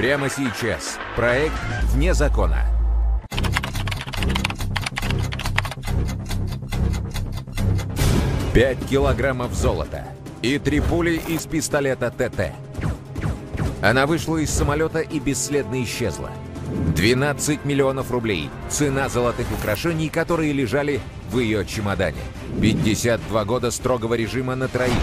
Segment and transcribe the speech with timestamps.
[0.00, 0.98] Прямо сейчас.
[1.14, 1.52] Проект
[1.92, 2.64] «Вне закона».
[8.54, 10.06] Пять килограммов золота
[10.40, 12.54] и три пули из пистолета ТТ.
[13.82, 16.30] Она вышла из самолета и бесследно исчезла.
[16.96, 22.22] 12 миллионов рублей– цена золотых украшений, которые лежали в ее чемодане.
[22.62, 24.94] 52 года строгого режима на троих.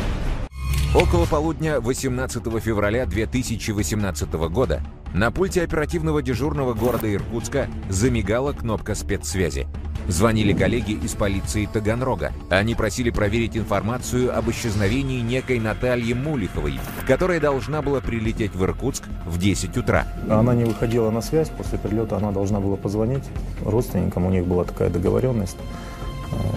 [0.96, 4.82] Около полудня 18 февраля 2018 года
[5.14, 9.68] на пульте оперативного дежурного города Иркутска замигала кнопка спецсвязи.
[10.08, 12.32] Звонили коллеги из полиции Таганрога.
[12.50, 19.04] Они просили проверить информацию об исчезновении некой Натальи Мулиховой, которая должна была прилететь в Иркутск
[19.26, 20.08] в 10 утра.
[20.30, 23.26] Она не выходила на связь, после прилета она должна была позвонить
[23.66, 25.58] родственникам, у них была такая договоренность,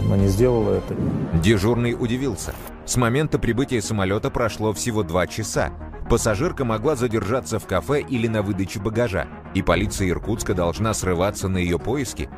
[0.05, 0.95] но не сделала это.
[1.43, 2.55] Дежурный удивился.
[2.91, 5.71] С момента прибытия самолета прошло всего два часа.
[6.11, 11.59] Пассажирка могла задержаться в кафе или на выдаче багажа, и полиция Иркутска должна срываться на
[11.59, 12.29] ее поиски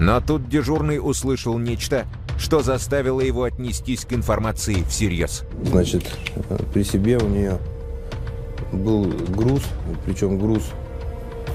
[0.00, 2.06] но тут дежурный услышал нечто,
[2.38, 5.44] что заставило его отнестись к информации всерьез.
[5.64, 6.08] Значит,
[6.72, 7.58] при себе у нее
[8.72, 9.62] был груз,
[10.04, 10.70] причем груз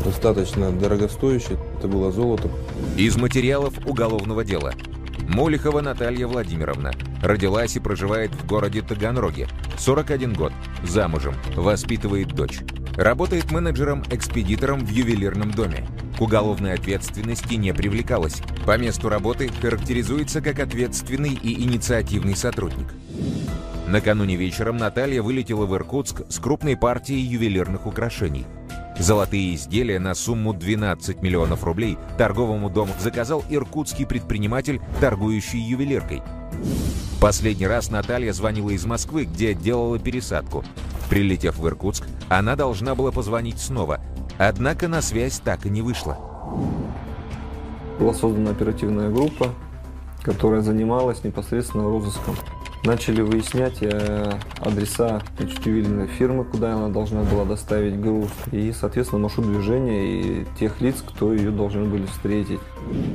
[0.04, 2.50] достаточно дорогостоящий, это было золото.
[2.98, 4.74] Из материалов уголовного дела.
[5.28, 6.92] Молихова Наталья Владимировна.
[7.24, 9.48] Родилась и проживает в городе Таганроге.
[9.78, 10.52] 41 год.
[10.84, 11.34] Замужем.
[11.56, 12.60] Воспитывает дочь.
[12.98, 15.88] Работает менеджером-экспедитором в ювелирном доме.
[16.18, 18.42] К уголовной ответственности не привлекалась.
[18.66, 22.88] По месту работы характеризуется как ответственный и инициативный сотрудник.
[23.88, 28.46] Накануне вечером Наталья вылетела в Иркутск с крупной партией ювелирных украшений.
[29.00, 36.22] Золотые изделия на сумму 12 миллионов рублей торговому дому заказал иркутский предприниматель, торгующий ювелиркой.
[37.24, 40.66] Последний раз Наталья звонила из Москвы, где делала пересадку.
[41.10, 44.02] Прилетев в Иркутск, она должна была позвонить снова,
[44.38, 46.18] однако на связь так и не вышла.
[47.98, 49.54] Была создана оперативная группа,
[50.22, 52.36] которая занималась непосредственно розыском.
[52.84, 59.48] Начали выяснять э, адреса ювелирной фирмы, куда она должна была доставить груз, и, соответственно, маршрут
[59.48, 62.60] движения и тех лиц, кто ее должны были встретить.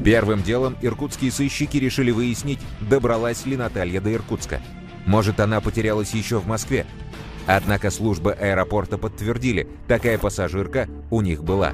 [0.02, 4.60] Первым делом иркутские сыщики решили выяснить, добралась ли Наталья до Иркутска.
[5.04, 6.86] Может, она потерялась еще в Москве,
[7.50, 11.72] Однако службы аэропорта подтвердили, такая пассажирка у них была.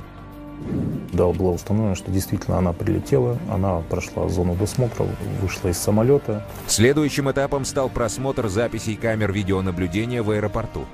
[1.13, 5.07] Да, было установлено, что действительно она прилетела, она прошла зону досмотра,
[5.41, 6.45] вышла из самолета.
[6.67, 10.87] Следующим этапом стал просмотр записей камер видеонаблюдения в аэропорту.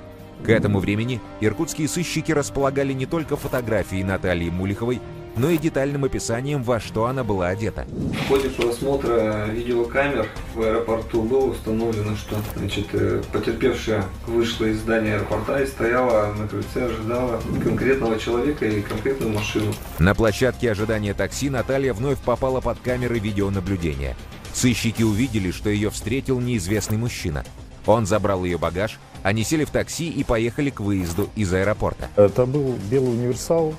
[0.43, 4.99] К этому времени иркутские сыщики располагали не только фотографии Натальи Мулиховой,
[5.35, 7.85] но и детальным описанием, во что она была одета.
[7.87, 15.15] В ходе просмотра видеокамер в аэропорту было установлено, что значит, э, потерпевшая вышла из здания
[15.15, 19.73] аэропорта и стояла на крыльце, ожидала конкретного человека и конкретную машину.
[19.99, 24.15] На площадке ожидания такси Наталья вновь попала под камеры видеонаблюдения.
[24.53, 27.43] Сыщики увидели, что ее встретил неизвестный мужчина.
[27.85, 32.09] Он забрал ее багаж, они сели в такси и поехали к выезду из аэропорта.
[32.15, 33.73] Это был белый универсал,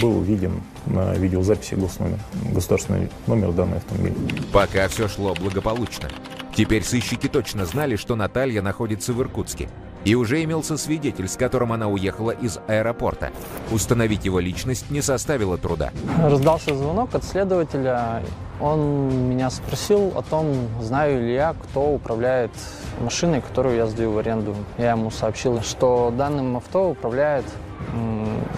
[0.00, 2.18] был виден на видеозаписи госномер,
[2.52, 4.14] государственный номер данной автомобиля.
[4.52, 6.08] Пока все шло благополучно.
[6.54, 9.68] Теперь сыщики точно знали, что Наталья находится в Иркутске.
[10.06, 13.30] И уже имелся свидетель, с которым она уехала из аэропорта.
[13.72, 15.90] Установить его личность не составило труда.
[16.22, 18.22] Раздался звонок от следователя.
[18.60, 20.46] Он меня спросил о том,
[20.80, 22.52] знаю ли я, кто управляет
[23.00, 24.54] машиной, которую я сдаю в аренду.
[24.78, 27.44] Я ему сообщил, что данным авто управляет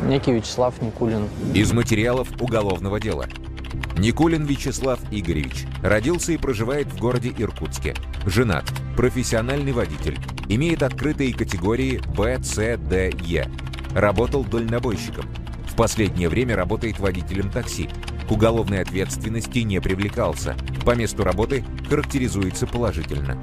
[0.06, 1.28] некий Вячеслав Никулин.
[1.54, 3.26] Из материалов уголовного дела.
[3.98, 7.94] Никулин Вячеслав Игоревич родился и проживает в городе Иркутске.
[8.26, 8.64] Женат,
[8.96, 10.18] профессиональный водитель,
[10.48, 13.50] имеет открытые категории Б, С, Д, Е.
[13.94, 15.24] Работал дальнобойщиком.
[15.66, 17.88] В последнее время работает водителем такси.
[18.28, 20.56] К уголовной ответственности не привлекался.
[20.84, 23.42] По месту работы характеризуется положительно.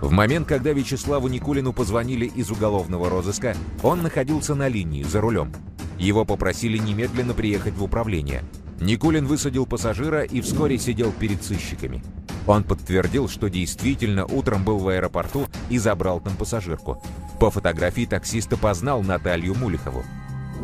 [0.00, 5.52] В момент, когда Вячеславу Никулину позвонили из уголовного розыска, он находился на линии, за рулем.
[5.98, 8.42] Его попросили немедленно приехать в управление.
[8.80, 12.02] Никулин высадил пассажира и вскоре сидел перед сыщиками.
[12.46, 17.02] Он подтвердил, что действительно утром был в аэропорту и забрал там пассажирку.
[17.40, 20.04] По фотографии таксиста познал Наталью Мулихову.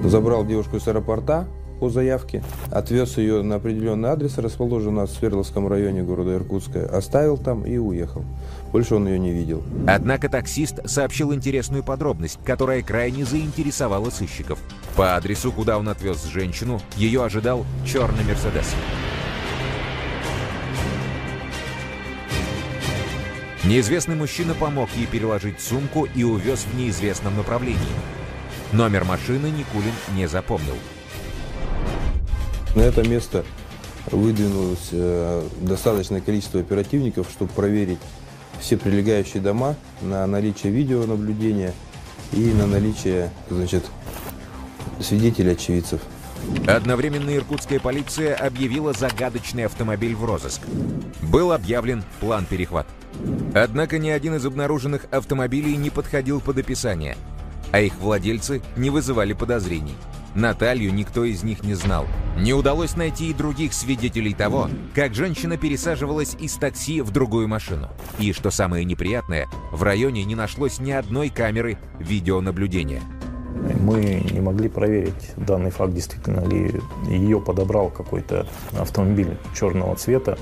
[0.05, 1.49] Забрал девушку из аэропорта,
[1.83, 7.67] по заявке, отвез ее на определенный адрес, расположенный в Свердловском районе города Иркутска, оставил там
[7.67, 8.25] и уехал.
[8.71, 9.65] Больше он ее не видел.
[9.89, 14.61] Однако таксист сообщил интересную подробность, которая крайне заинтересовала сыщиков.
[14.95, 18.77] По адресу, куда он отвез женщину, ее ожидал черный «Мерседес».
[23.65, 27.81] Неизвестный мужчина помог ей переложить сумку и увез в неизвестном направлении.
[28.71, 30.77] Номер машины Никулин не запомнил.
[32.75, 33.45] На это место
[34.11, 37.99] выдвинулось э, достаточное количество оперативников, чтобы проверить
[38.61, 41.75] все прилегающие дома на наличие видеонаблюдения
[42.33, 43.85] и на наличие значит,
[45.01, 46.01] свидетелей очевидцев.
[46.67, 50.63] Одновременно иркутская полиция объявила загадочный автомобиль в розыск.
[51.21, 52.87] Был объявлен план перехват.
[53.55, 57.17] Однако ни один из обнаруженных автомобилей не подходил под описание,
[57.71, 59.95] а их владельцы не вызывали подозрений.
[60.35, 62.07] Наталью никто из них не знал.
[62.39, 67.91] Не удалось найти и других свидетелей того, как женщина пересаживалась из такси в другую машину.
[68.19, 73.03] И, что самое неприятное, в районе не нашлось ни одной камеры видеонаблюдения.
[73.81, 78.47] Мы не могли проверить данный факт, действительно ли ее подобрал какой-то
[78.79, 80.39] автомобиль черного цвета.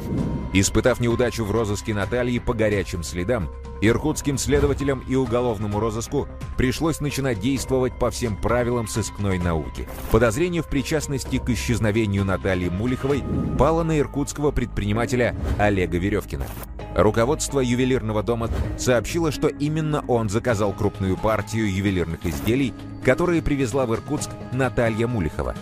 [0.52, 3.48] Испытав неудачу в розыске Натальи по горячим следам,
[3.80, 9.88] иркутским следователям и уголовному розыску пришлось начинать действовать по всем правилам сыскной науки.
[10.10, 13.22] Подозрение в причастности к исчезновению Натальи Мулиховой
[13.58, 16.46] пало на иркутского предпринимателя Олега Веревкина.
[16.94, 23.94] Руководство ювелирного дома сообщило, что именно он заказал крупную партию ювелирных изделий, которые привезла в
[23.94, 25.54] Иркутск Наталья Мулихова.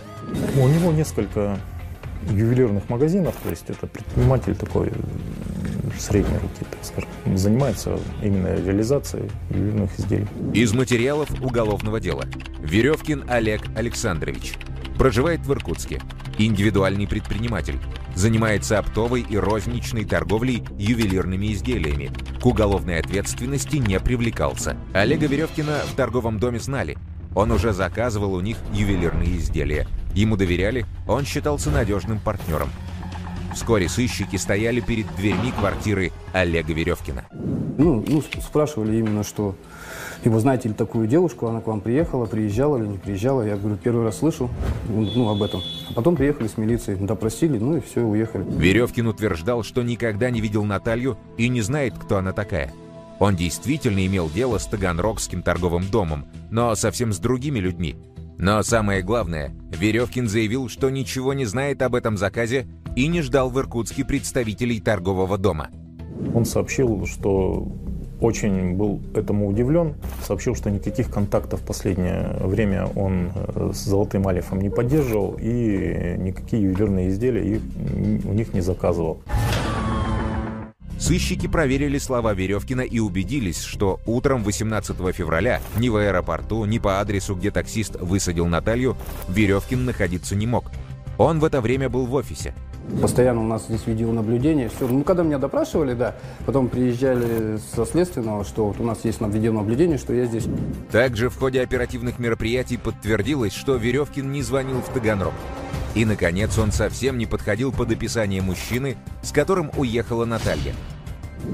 [0.56, 1.58] У него несколько
[2.30, 4.90] ювелирных магазинов, то есть это предприниматель такой
[5.98, 10.26] средней руки, так скажем, занимается именно реализацией ювелирных изделий.
[10.54, 12.25] Из материалов уголовного дела.
[12.60, 14.54] Веревкин Олег Александрович.
[14.98, 16.00] Проживает в Иркутске.
[16.38, 17.81] Индивидуальный предприниматель.
[18.14, 22.11] Занимается оптовой и розничной торговлей ювелирными изделиями.
[22.40, 24.76] К уголовной ответственности не привлекался.
[24.93, 26.96] Олега Веревкина в торговом доме знали.
[27.35, 29.87] Он уже заказывал у них ювелирные изделия.
[30.14, 32.70] Ему доверяли, он считался надежным партнером.
[33.55, 37.26] Вскоре сыщики стояли перед дверьми квартиры Олега Веревкина.
[37.32, 39.56] Ну, ну, спрашивали именно, что
[40.25, 43.43] и вы знаете ли такую девушку, она к вам приехала, приезжала или не приезжала.
[43.43, 44.50] Я говорю, первый раз слышу
[44.88, 45.62] ну, об этом.
[45.91, 48.44] А потом приехали с милицией, допросили, ну и все, уехали.
[48.49, 52.73] Веревкин утверждал, что никогда не видел Наталью и не знает, кто она такая.
[53.20, 57.97] Он действительно имел дело с Таганрогским торговым домом, но совсем с другими людьми.
[58.38, 63.50] Но самое главное, Веревкин заявил, что ничего не знает об этом заказе и не ждал
[63.50, 65.71] в Иркутске представителей торгового дома.
[66.35, 67.69] Он сообщил, что
[68.20, 69.94] очень был этому удивлен,
[70.26, 76.17] сообщил, что никаких контактов в последнее время он э, с Золотым Алифом не поддерживал и
[76.19, 77.61] никакие ювелирные изделия
[78.25, 79.23] у них не заказывал.
[80.99, 87.00] Сыщики проверили слова Веревкина и убедились, что утром 18 февраля ни в аэропорту, ни по
[87.00, 88.97] адресу, где таксист высадил Наталью,
[89.29, 90.73] Веревкин находиться не мог.
[91.17, 92.53] Он в это время был в офисе.
[93.00, 94.69] Постоянно у нас здесь видеонаблюдение.
[94.69, 94.88] Все.
[94.88, 99.99] Ну, когда меня допрашивали, да, потом приезжали со следственного, что вот у нас есть видеонаблюдение,
[99.99, 100.46] что я здесь.
[100.90, 105.35] Также в ходе оперативных мероприятий подтвердилось, что Веревкин не звонил в Таганрог.
[105.94, 110.75] И, наконец, он совсем не подходил под описание мужчины, с которым уехала Наталья.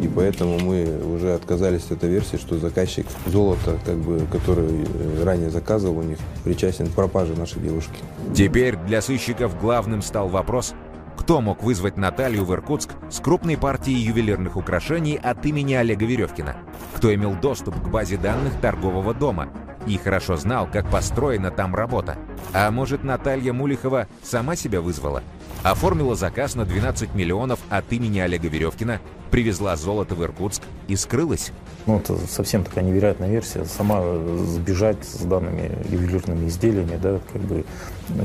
[0.02, 4.86] И поэтому мы уже отказались от этой версии, что заказчик золота, как бы, который
[5.22, 7.96] ранее заказывал у них, причастен к пропаже нашей девушки.
[8.34, 10.75] Теперь для сыщиков главным стал вопрос,
[11.24, 16.54] кто мог вызвать Наталью в Иркутск с крупной партией ювелирных украшений от имени Олега Веревкина?
[16.96, 19.48] Кто имел доступ к базе данных торгового дома
[19.86, 22.18] и хорошо знал, как построена там работа?
[22.52, 25.22] А может, Наталья Мулихова сама себя вызвала?
[25.62, 29.00] Оформила заказ на 12 миллионов от имени Олега Веревкина,
[29.31, 31.52] привезла золото в Иркутск и скрылась?
[31.86, 33.64] Ну, это совсем такая невероятная версия.
[33.64, 34.02] Сама
[34.44, 37.64] сбежать с данными ювелирными изделиями, да, как бы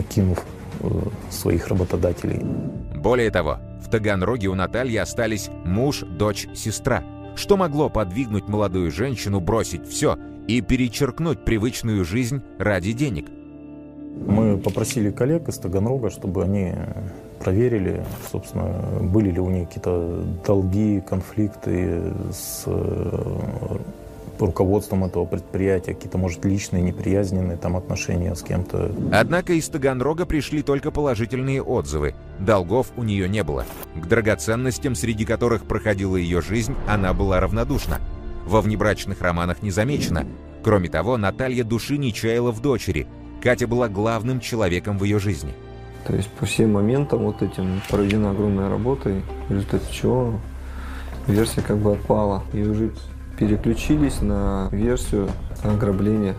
[0.10, 0.44] кинув
[0.82, 0.88] Э,
[1.30, 2.42] своих работодателей.
[3.00, 7.02] Более того, в Таганроге у Натальи остались муж, дочь, сестра.
[7.36, 13.28] Что могло подвигнуть молодую женщину бросить все и перечеркнуть привычную жизнь ради денег?
[14.28, 16.74] Мы попросили коллег из Таганрога, чтобы они
[17.40, 18.68] проверили, собственно,
[19.02, 22.02] были ли у них какие-то долги, конфликты
[22.34, 23.78] с э,
[24.46, 28.92] руководством этого предприятия, какие-то, может, личные неприязненные там отношения с кем-то.
[29.12, 32.16] Однако из Таганрога пришли только положительные отзывы.
[32.40, 33.66] Долгов у нее не было.
[33.96, 38.00] К драгоценностям, среди которых проходила ее жизнь, она была равнодушна.
[38.46, 40.26] Во внебрачных романах не замечено.
[40.64, 43.08] Кроме того, Наталья души не чаяла в дочери.
[43.42, 45.54] Катя была главным человеком в ее жизни.
[46.06, 50.40] То есть по всем моментам вот этим проведена огромная работа, в результате чего
[51.28, 52.44] версия как бы отпала.
[52.54, 52.92] И уже
[53.40, 55.30] переключились на версию
[55.64, 56.36] ограбления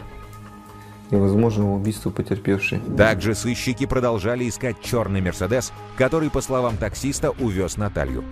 [1.10, 2.80] и возможного убийства потерпевшей.
[2.96, 8.22] Также сыщики продолжали искать черный «Мерседес», который, по словам таксиста, увез Наталью.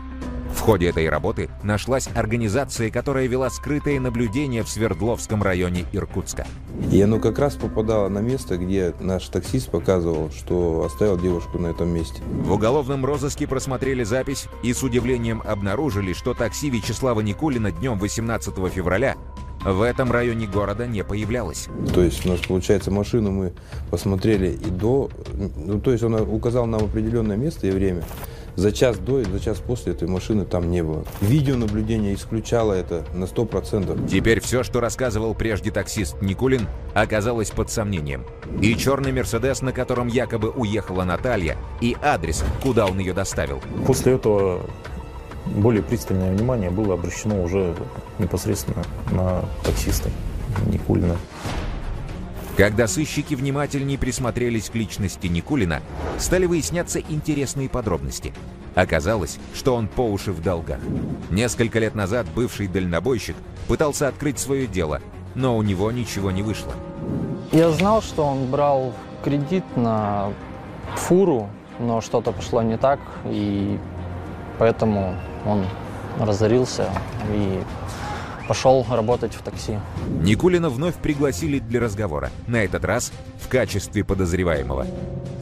[0.69, 6.47] В ходе этой работы нашлась организация, которая вела скрытые наблюдения в Свердловском районе Иркутска.
[6.93, 11.69] И оно как раз попадало на место, где наш таксист показывал, что оставил девушку на
[11.69, 12.23] этом месте.
[12.43, 18.55] В уголовном розыске просмотрели запись и с удивлением обнаружили, что такси Вячеслава Никулина днем 18
[18.69, 19.17] февраля
[19.65, 21.69] в этом районе города не появлялось.
[21.95, 23.53] То есть у нас, получается, машину мы
[23.91, 25.09] посмотрели и до...
[25.57, 28.05] Ну, то есть он указал нам определенное место и время.
[28.59, 31.05] За час до и за час после этой машины там не было.
[31.21, 34.09] Видеонаблюдение исключало это на 100%.
[34.09, 38.25] Теперь все, что рассказывал прежде таксист Никулин, оказалось под сомнением.
[38.61, 43.63] И черный «Мерседес», на котором якобы уехала Наталья, и адрес, куда он ее доставил.
[43.87, 44.67] После этого
[45.47, 47.77] более пристальное внимание было обращено уже
[48.19, 50.11] непосредственно на таксиста
[50.67, 51.17] Никулина.
[52.59, 55.81] Когда сыщики внимательнее присмотрелись к личности Никулина,
[56.19, 58.35] стали выясняться интересные подробности.
[58.75, 60.81] Оказалось, что он по уши в долгах.
[61.31, 63.37] Несколько лет назад бывший дальнобойщик
[63.69, 65.01] пытался открыть свое дело,
[65.37, 66.73] но у него ничего не вышло.
[67.53, 70.33] Я знал, что он брал кредит на
[70.97, 71.49] фуру,
[71.79, 73.79] но что-то пошло не так, и
[74.59, 75.15] поэтому
[75.47, 75.65] он
[76.19, 76.91] разорился
[77.33, 77.63] и
[78.49, 79.79] пошел работать в такси.
[80.23, 84.87] Никулина вновь пригласили для разговора, на этот раз в качестве подозреваемого.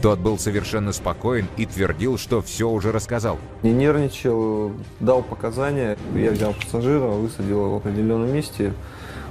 [0.02, 3.38] Тот был совершенно спокоен и твердил, что все уже рассказал.
[3.62, 5.96] Не нервничал, дал показания.
[6.14, 8.74] Я взял пассажира, высадил его в определенном месте.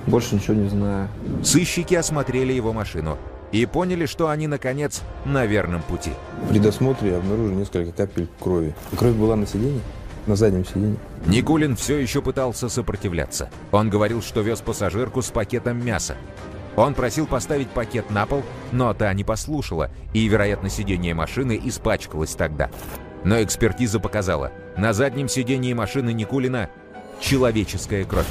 [0.07, 1.09] Больше ничего не знаю.
[1.43, 3.17] Сыщики осмотрели его машину
[3.51, 6.11] и поняли, что они, наконец, на верном пути.
[6.49, 8.73] При досмотре обнаружили несколько капель крови.
[8.97, 9.81] Кровь была на сиденье?
[10.27, 10.97] На заднем сиденье.
[11.27, 13.49] Никулин все еще пытался сопротивляться.
[13.71, 16.15] Он говорил, что вез пассажирку с пакетом мяса.
[16.75, 22.35] Он просил поставить пакет на пол, но та не послушала, и, вероятно, сиденье машины испачкалось
[22.35, 22.69] тогда.
[23.23, 26.69] Но экспертиза показала, на заднем сиденье машины Никулина
[27.21, 28.27] человеческая кровь.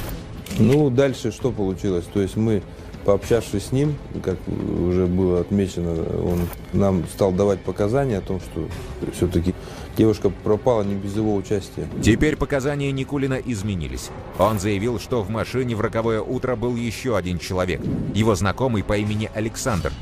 [0.59, 2.05] Ну, дальше что получилось?
[2.13, 2.61] То есть мы,
[3.03, 5.91] пообщавшись с ним, как уже было отмечено,
[6.23, 8.67] он нам стал давать показания о том, что
[9.13, 9.54] все-таки
[9.97, 11.87] Девушка пропала не без его участия.
[12.03, 14.09] Теперь показания Никулина изменились.
[14.37, 17.81] Он заявил, что в машине в роковое утро был еще один человек,
[18.13, 19.93] его знакомый по имени Александр.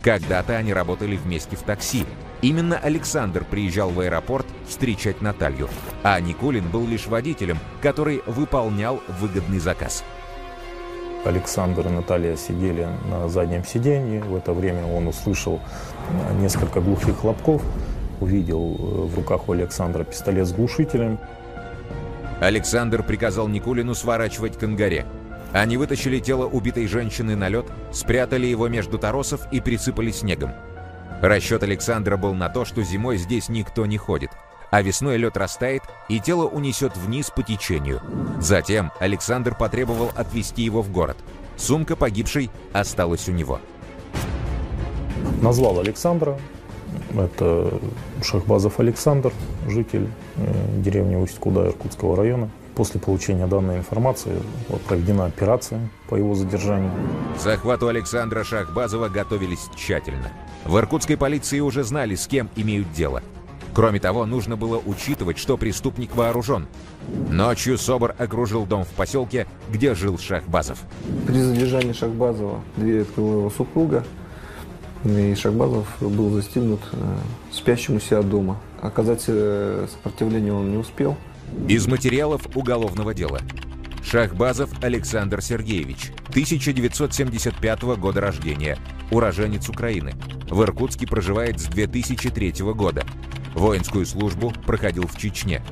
[0.00, 2.06] Когда-то они работали вместе в такси.
[2.40, 5.68] Именно Александр приезжал в аэропорт встречать Наталью,
[6.02, 10.02] а Никулин был лишь водителем, который выполнял выгодный заказ.
[11.24, 14.24] Александр и Наталья сидели на заднем сиденье.
[14.24, 15.60] В это время он услышал
[16.40, 17.62] несколько глухих хлопков
[18.22, 21.18] увидел э, в руках у Александра пистолет с глушителем.
[22.40, 25.06] Александр приказал Никулину сворачивать к ангаре.
[25.52, 30.52] Они вытащили тело убитой женщины на лед, спрятали его между торосов и присыпали снегом.
[31.20, 34.30] Расчет Александра был на то, что зимой здесь никто не ходит,
[34.70, 38.00] а весной лед растает и тело унесет вниз по течению.
[38.40, 41.18] Затем Александр потребовал отвезти его в город.
[41.56, 43.60] Сумка погибшей осталась у него.
[45.42, 46.38] Назвал Александра,
[47.14, 47.80] это
[48.22, 49.32] Шахбазов Александр,
[49.68, 52.50] житель э, деревни Усть-Куда Иркутского района.
[52.74, 54.32] После получения данной информации
[54.88, 56.90] проведена операция по его задержанию.
[57.36, 60.32] К захвату Александра Шахбазова готовились тщательно.
[60.64, 63.22] В иркутской полиции уже знали, с кем имеют дело.
[63.74, 66.66] Кроме того, нужно было учитывать, что преступник вооружен.
[67.30, 70.78] Ночью СОБР окружил дом в поселке, где жил Шахбазов.
[71.26, 74.04] При задержании Шахбазова дверь открыла его супруга,
[75.04, 76.96] и Шахбазов был застигнут э,
[77.50, 78.60] спящим у себя дома.
[78.80, 81.16] Оказать э, сопротивление он не успел.
[81.68, 83.40] Из материалов уголовного дела.
[84.04, 88.78] Шахбазов Александр Сергеевич, 1975 года рождения,
[89.10, 90.12] уроженец Украины.
[90.50, 93.04] В Иркутске проживает с 2003 года.
[93.54, 95.62] Воинскую службу проходил в Чечне.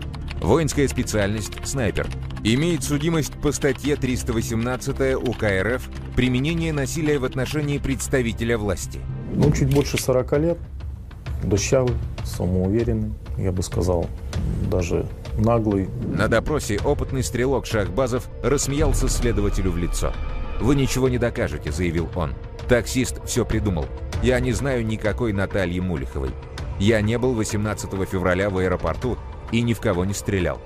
[0.41, 2.07] Воинская специальность– снайпер.
[2.45, 9.01] Имеет судимость по статье 318 УК РФ «Применение насилия в отношении представителя власти».
[9.33, 10.59] Ну, чуть больше 40 лет,
[11.43, 11.95] дощавый,
[12.25, 14.07] самоуверенный, я бы сказал,
[14.71, 15.07] даже
[15.39, 15.89] наглый.
[16.15, 20.13] На допросе опытный стрелок Шахбазов рассмеялся следователю в лицо.
[20.61, 22.35] «Вы ничего не докажете»,— заявил он.
[22.69, 23.87] «Таксист все придумал.
[24.23, 26.31] Я не знаю никакой Натальи Мулиховой.
[26.79, 29.17] Я не был 18 февраля в аэропорту
[29.53, 30.61] и ни в кого не стрелял».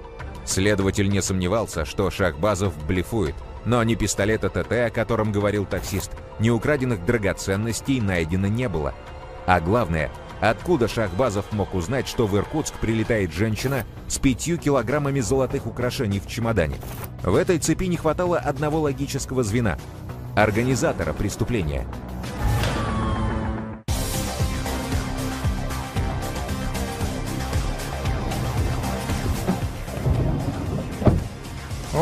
[0.44, 6.50] Следователь не сомневался, что Шахбазов блефует, но ни пистолета ТТ, о котором говорил таксист, ни
[6.50, 8.94] украденных драгоценностей найдено не было.
[9.46, 10.10] А главное,
[10.40, 16.26] откуда Шахбазов мог узнать, что в Иркутск прилетает женщина с пятью килограммами золотых украшений в
[16.26, 16.76] чемодане?
[17.22, 19.78] В этой цепи не хватало одного логического звена–
[20.36, 21.86] организатора преступления–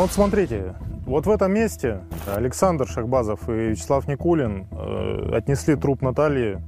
[0.03, 0.75] вот смотрите,
[1.05, 6.61] вот в этом месте Александр Шахбазов и Вячеслав Никулин э, отнесли труп Натальи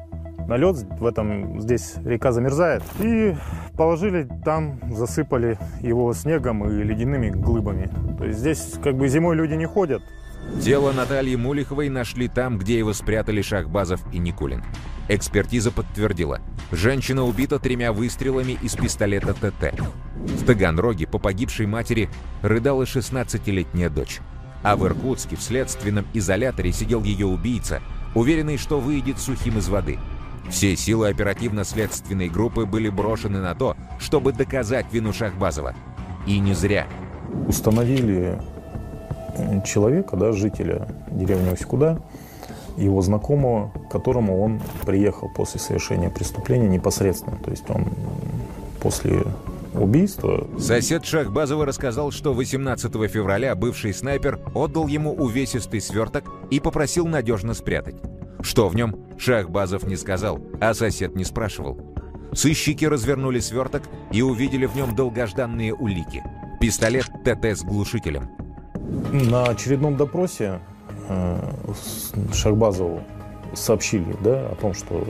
[0.48, 3.36] на лед, в этом здесь река замерзает, и
[3.76, 7.90] положили там, засыпали его снегом и ледяными глыбами.
[8.18, 10.04] То есть здесь как бы зимой люди не ходят.
[10.62, 14.64] Тело Натальи Мулиховой нашли там, где его спрятали Шахбазов и Никулин.
[15.10, 16.40] Экспертиза подтвердила.
[16.72, 19.74] Женщина убита тремя выстрелами из пистолета ТТ.
[20.16, 22.10] В Таганроге по погибшей матери
[22.42, 24.22] рыдала 16-летняя дочь.
[24.64, 27.82] А в Иркутске в следственном изоляторе сидел ее убийца,
[28.16, 30.00] уверенный, что выйдет сухим из воды.
[30.50, 35.74] Все силы оперативно-следственной группы были брошены на то, чтобы доказать вину Шахбазова.
[36.26, 36.88] И не зря.
[37.48, 38.40] Установили
[39.66, 42.00] человека, да, жителя деревни Усть-Куда,
[42.78, 47.38] его знакомого, к которому он приехал после совершения преступления непосредственно.
[47.38, 47.86] То есть он
[48.82, 49.24] после
[49.80, 50.48] убийства...
[50.60, 57.54] Сосед Шахбазова рассказал, что 18 февраля бывший снайпер отдал ему увесистый сверток и попросил надежно
[57.54, 57.96] спрятать.
[58.42, 61.80] Что в нем, Шахбазов не сказал, а сосед не спрашивал.
[62.34, 66.24] Сыщики развернули сверток и увидели в нем долгожданные улики.
[66.60, 68.30] Пистолет ТТ с глушителем.
[69.12, 70.60] На очередном допросе
[71.08, 71.40] э,
[72.34, 73.02] Шахбазову
[73.54, 75.06] сообщили да, о том, что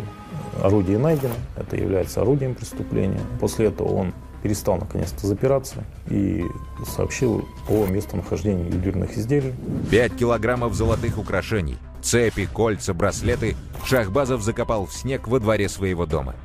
[0.63, 3.21] орудие найдено, это является орудием преступления.
[3.39, 4.13] После этого он
[4.45, 6.45] перестал наконец-то запираться и
[6.85, 9.55] сообщил о местонахождении ювелирных изделий.
[9.89, 16.35] 5 килограммов золотых украшений, цепи, кольца, браслеты Шахбазов закопал в снег во дворе своего дома.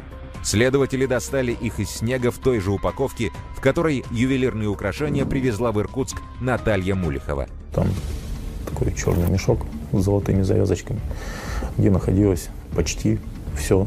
[0.42, 5.78] Следователи достали их из снега в той же упаковке, в которой ювелирные украшения привезла в
[5.78, 7.48] Иркутск Наталья Мулихова.
[7.74, 7.86] Там
[8.66, 11.00] такой черный мешок с золотыми завязочками,
[11.76, 13.18] где находилось почти
[13.58, 13.86] все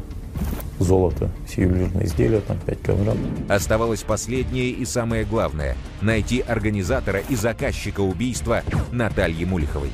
[0.84, 3.18] золото, все ювелирные изделия, там 5 килограмм.
[3.50, 9.92] Оставалось последнее и самое главное– найти организатора и заказчика убийства Натальи Мулиховой.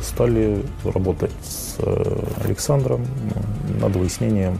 [0.00, 3.06] Стали работать с э, Александром
[3.80, 4.58] над выяснением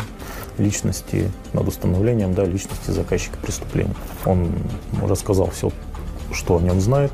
[0.59, 3.95] личности, над установлением да, личности заказчика преступления.
[4.25, 4.53] Он
[5.03, 5.73] рассказал все,
[6.33, 7.13] что о нем знает,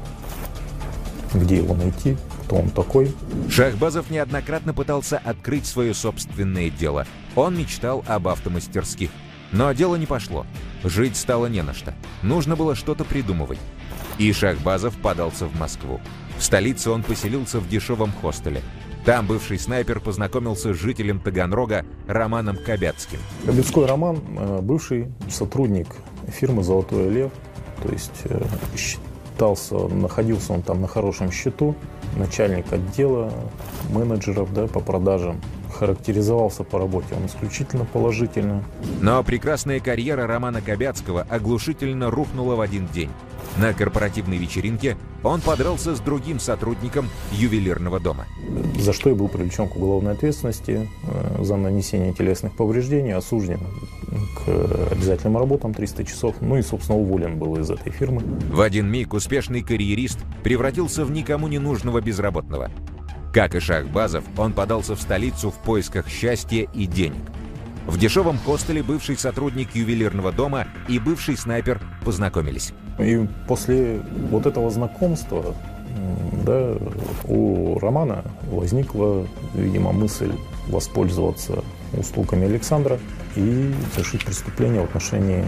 [1.35, 3.15] где его найти, кто он такой.
[3.49, 7.07] Шахбазов неоднократно пытался открыть свое собственное дело.
[7.39, 9.11] Он мечтал об автомастерских.
[9.53, 10.45] Но дело не пошло.
[10.83, 11.95] Жить стало не на что.
[12.25, 13.61] Нужно было что-то придумывать.
[14.19, 16.01] И Шахбазов подался в Москву.
[16.37, 18.61] В столице он поселился в дешевом хостеле.
[19.05, 23.21] Там бывший снайпер познакомился с жителем Таганрога Романом Кобяцким.
[23.47, 25.87] Кобяцкой Роман э,– бывший сотрудник
[26.27, 27.31] фирмы «Золотой лев»,
[27.85, 28.45] то есть э,
[28.77, 31.77] считался, находился он там на хорошем счету,
[32.17, 33.33] начальник отдела
[33.91, 35.41] менеджеров да, по продажам.
[35.79, 38.65] Характеризовался по работе он исключительно положительно.
[39.01, 43.11] Но прекрасная карьера Романа Кобяцкого оглушительно рухнула в один день.
[43.57, 48.27] На корпоративной вечеринке он подрался с другим сотрудником ювелирного дома.
[48.79, 53.61] За что и был привлечен к уголовной ответственности э, за нанесение телесных повреждений, осужден
[54.45, 58.23] к обязательным работам 300 часов, ну и, собственно, уволен был из этой фирмы.
[58.51, 62.71] В один миг успешный карьерист превратился в никому не нужного безработного.
[63.33, 67.23] Как и Шахбазов, он подался в столицу в поисках счастья и денег.
[67.87, 72.73] В дешевом хостеле бывший сотрудник ювелирного дома и бывший снайпер познакомились.
[72.99, 75.55] И после вот этого знакомства
[76.45, 76.77] да,
[77.25, 80.33] у Романа возникла, видимо, мысль
[80.69, 82.99] воспользоваться услугами Александра
[83.37, 85.45] и совершить преступление в отношении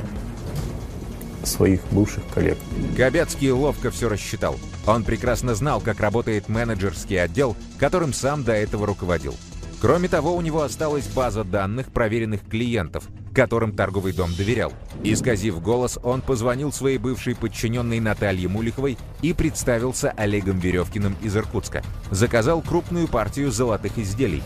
[1.50, 2.58] своих бывших коллег.
[2.96, 4.58] Габецкий ловко все рассчитал.
[4.86, 9.34] Он прекрасно знал, как работает менеджерский отдел, которым сам до этого руководил.
[9.80, 14.74] Кроме того, у него осталась база данных проверенных клиентов, которым торговый дом доверял.
[15.02, 21.82] Исказив голос, он позвонил своей бывшей подчиненной Наталье Мулиховой и представился Олегом Веревкиным из Иркутска.
[22.10, 24.42] Заказал крупную партию золотых изделий.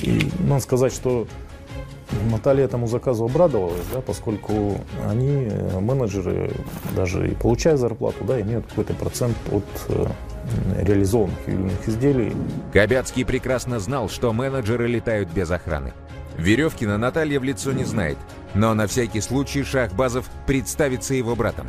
[0.00, 1.26] И надо сказать, что
[2.30, 6.50] Наталья этому заказу обрадовалась, да, поскольку они, э, менеджеры,
[6.94, 10.06] даже и получая зарплату, да, имеют какой-то процент от э,
[10.82, 12.32] реализованных ювелирных изделий.
[12.72, 15.92] Кобяцкий прекрасно знал, что менеджеры летают без охраны.
[16.36, 18.18] Веревкина Наталья в лицо не знает,
[18.54, 21.66] но на всякий случай Шахбазов представится его братом.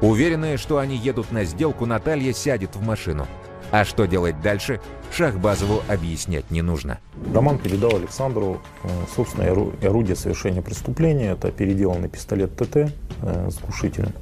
[0.00, 3.26] Уверенная, что они едут на сделку, Наталья сядет в машину.
[3.70, 4.80] А что делать дальше,
[5.12, 6.98] Шахбазову объяснять не нужно.
[7.34, 9.44] Роман передал Александру, э, собственно,
[9.82, 11.32] орудие совершения преступления.
[11.32, 12.76] Это переделанный пистолет ТТ
[13.22, 14.12] э, с глушителем.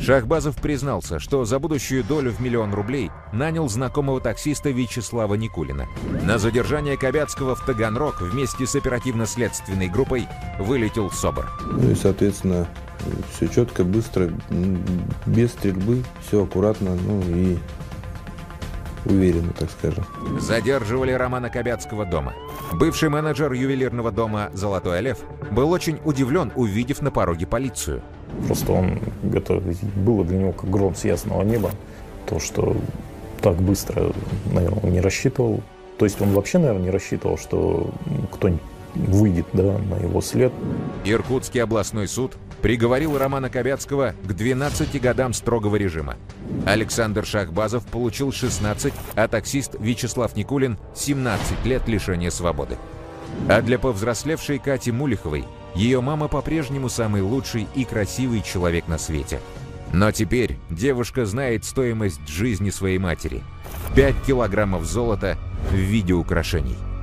[0.00, 5.86] Шахбазов признался, что за будущую долю в миллион рублей нанял знакомого таксиста Вячеслава Никулина.
[6.22, 11.50] На задержание Кобяцкого в Таганрог вместе с оперативно-следственной группой вылетел СОБР.
[11.72, 12.68] Ну и, соответственно,
[13.32, 14.30] Все четко, быстро,
[15.26, 17.58] без стрельбы, все аккуратно, ну и
[19.04, 20.04] уверенно, так скажем.
[20.38, 22.34] Задерживали Романа Кобяцкого дома.
[22.72, 25.18] Бывший менеджер ювелирного дома «Золотой Олев»
[25.50, 28.02] был очень удивлен, увидев на пороге полицию.
[28.46, 29.00] Просто он,
[29.32, 29.62] это
[29.96, 31.70] было для него как гром с ясного неба.
[32.26, 32.76] То, что
[33.40, 34.12] так быстро,
[34.52, 35.62] наверное, он не рассчитывал.
[35.98, 37.90] То есть он вообще, наверное, не рассчитывал, что
[38.32, 38.62] кто-нибудь
[38.94, 40.52] выйдет да, на его след.
[41.04, 46.16] Иркутский областной суд приговорил Романа Кобяцкого к 12 годам строгого режима.
[46.64, 52.78] Александр Шахбазов получил 16, а таксист Вячеслав Никулин– 17 лет лишения свободы.
[53.48, 59.40] А для повзрослевшей Кати Мулиховой ее мама по-прежнему самый лучший и красивый человек на свете.
[59.92, 63.42] Но теперь девушка знает стоимость жизни своей матери–
[63.94, 65.36] 5 килограммов золота
[65.70, 66.76] в виде украшений–